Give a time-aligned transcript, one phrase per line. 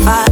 [0.00, 0.27] fire.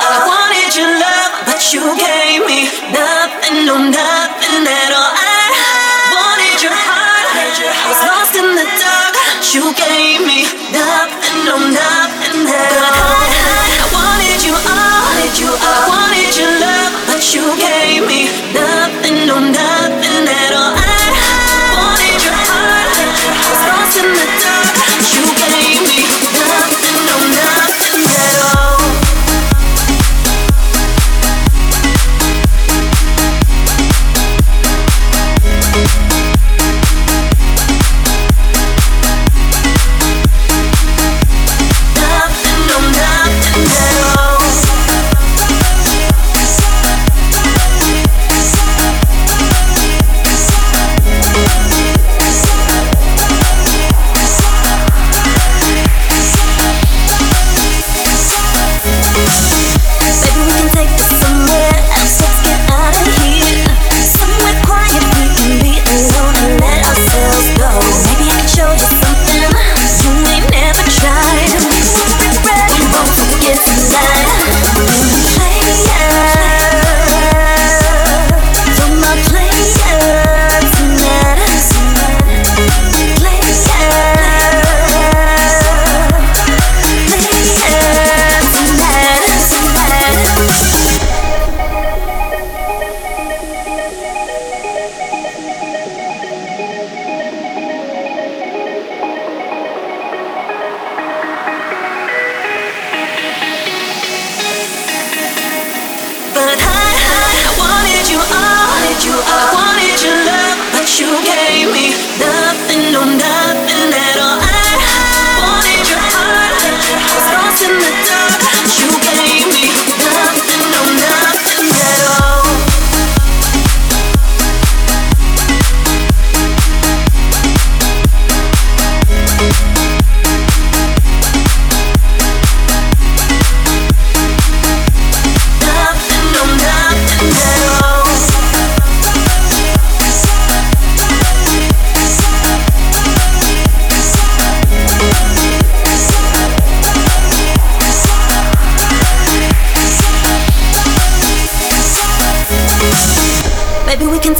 [0.00, 5.12] I wanted your love, but you gave me nothing, no nothing at all.
[5.12, 9.14] I wanted your heart, I was lost in the dark.
[9.52, 11.99] You gave me nothing, no nothing.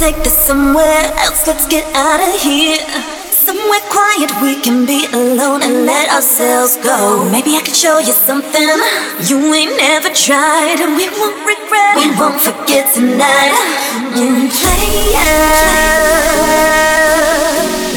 [0.01, 1.45] take this somewhere else.
[1.45, 2.81] Let's get out of here.
[3.29, 7.29] Somewhere quiet we can be alone and let ourselves go.
[7.29, 8.67] Maybe I can show you something
[9.29, 11.93] you ain't never tried, and we won't regret.
[12.01, 13.53] We won't forget tonight.
[14.17, 15.37] Mm, player,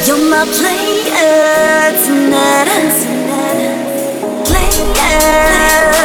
[0.05, 2.69] you're my player tonight.
[4.45, 6.04] Player.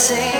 [0.00, 0.39] see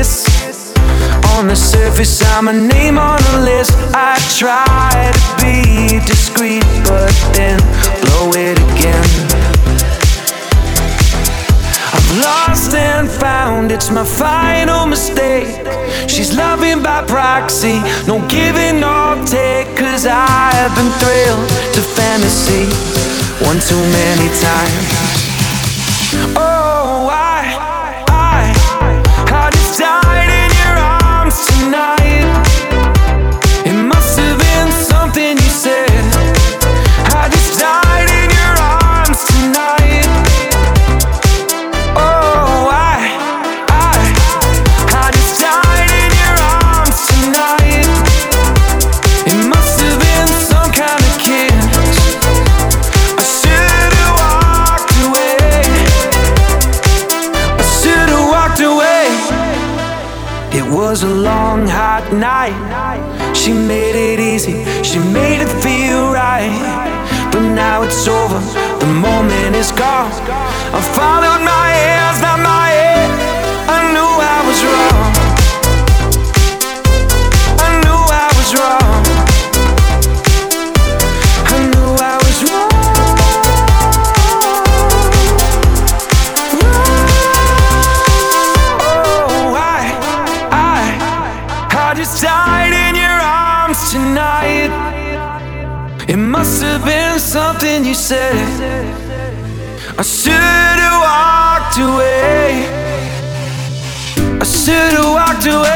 [0.00, 0.72] kiss.
[1.36, 3.72] On the surface, I'm a name on a list.
[3.94, 7.58] I try to be discreet, but then
[8.02, 9.08] blow it again.
[11.94, 15.48] I've lost and found, it's my final mistake.
[16.08, 19.68] She's loving by proxy, no giving or take.
[19.76, 22.64] Cause I've been thrilled to fantasy
[23.46, 25.10] one too many times.
[26.36, 27.59] Oh, I
[60.90, 62.58] was a long, hot night.
[63.32, 66.50] She made it easy, she made it feel right.
[67.30, 68.40] But now it's over,
[68.80, 70.10] the moment is gone.
[70.78, 72.69] I followed my hands, not my
[98.10, 98.34] said.
[99.96, 102.66] I should've walked away.
[104.40, 105.69] I should've walked away.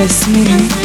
[0.00, 0.79] listening.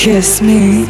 [0.00, 0.89] Kiss me.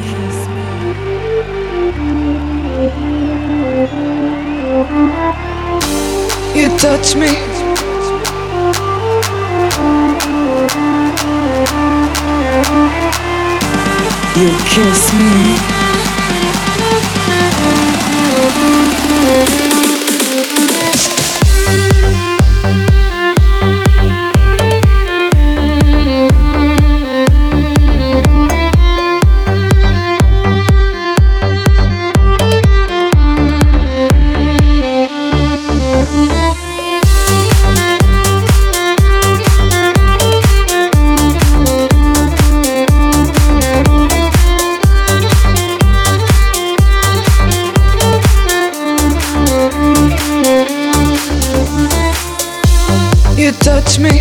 [53.71, 54.19] Touch me,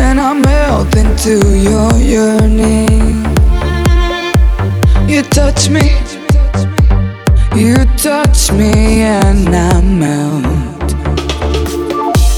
[0.00, 1.34] and I melt into
[1.68, 3.22] your yearning.
[5.06, 5.86] You touch me,
[7.54, 7.76] you
[8.08, 10.90] touch me, and I melt.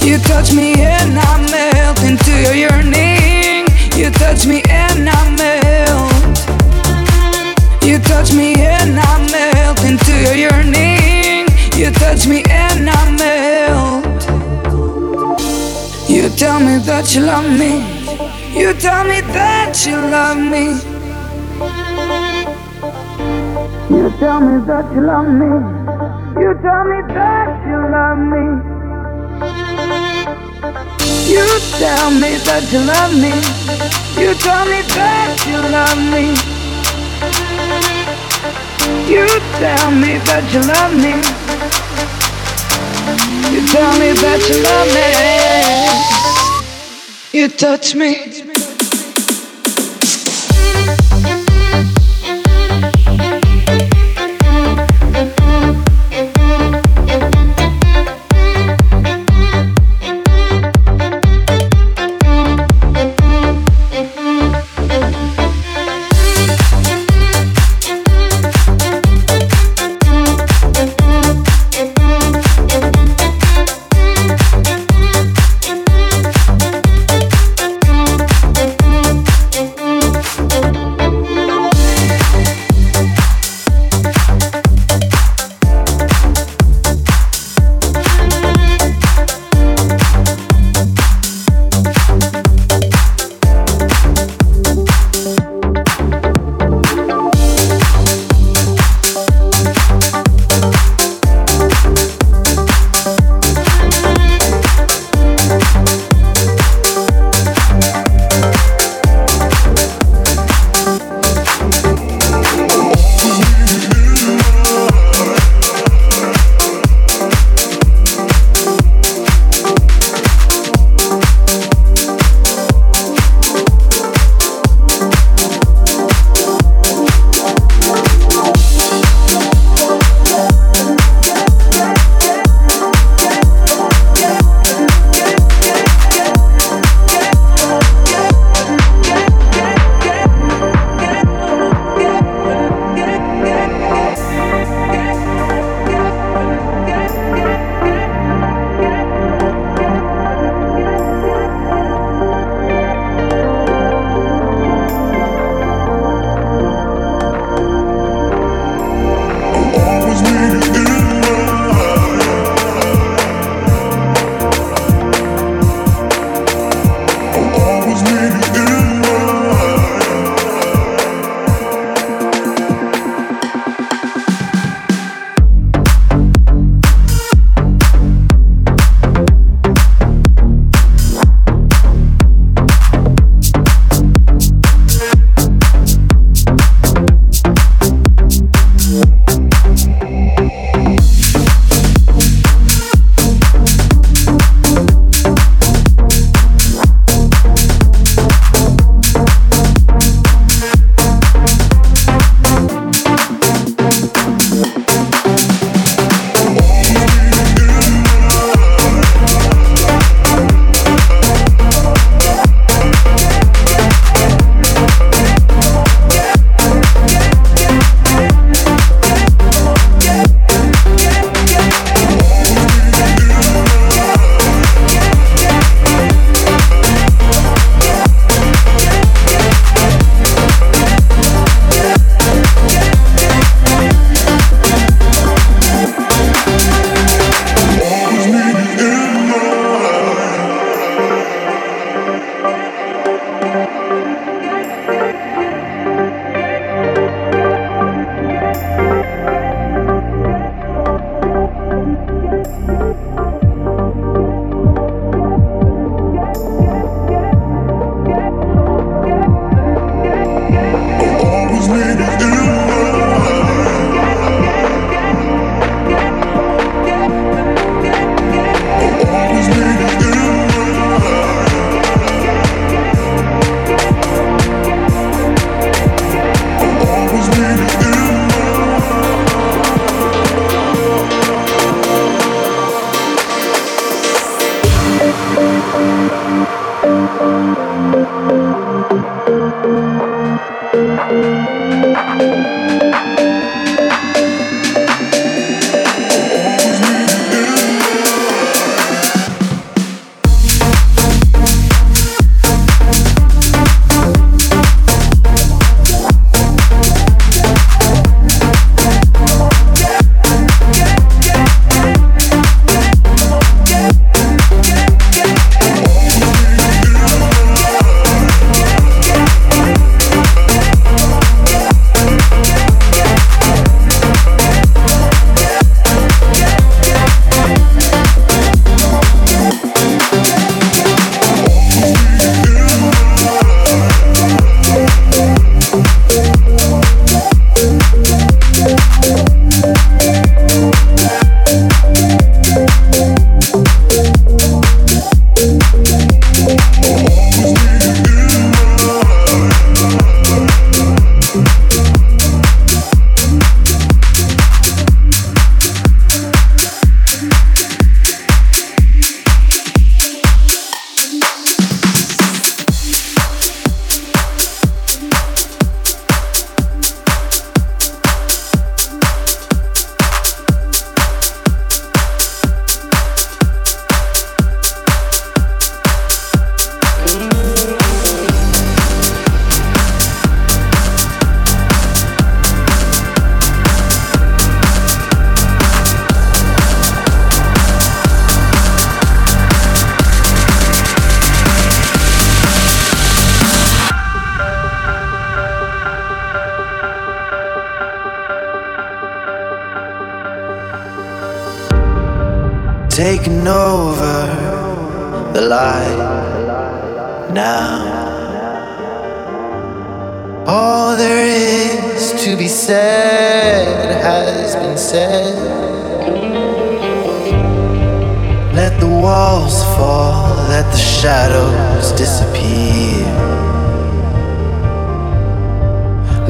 [0.02, 3.68] You touch me, and I melt into your yearning.
[3.94, 6.34] You touch me, and I melt.
[7.84, 11.46] You touch me, and I melt into your yearning.
[11.78, 13.31] You touch me, and I melt.
[16.42, 17.72] Tell me that you love me.
[18.58, 20.74] You tell me that you love me.
[23.94, 25.50] You tell me that you love me.
[26.42, 28.42] You tell me that you love me.
[31.30, 31.46] You
[31.78, 33.32] tell me that you love me.
[34.20, 36.24] You tell me that you love me.
[39.14, 39.26] You
[39.62, 41.14] tell me that you love me.
[43.54, 46.11] You tell me that you love me.
[47.32, 48.21] You touch me.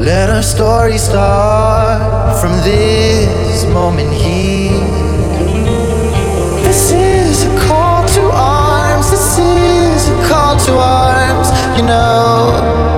[0.03, 4.77] Let our story start from this moment here.
[6.61, 11.47] This is a call to arms, this is a call to arms,
[11.79, 12.92] you know.